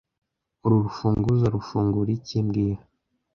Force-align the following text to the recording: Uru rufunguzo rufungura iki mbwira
Uru 0.63 0.75
rufunguzo 0.85 1.45
rufungura 1.55 2.09
iki 2.17 2.37
mbwira 2.45 2.81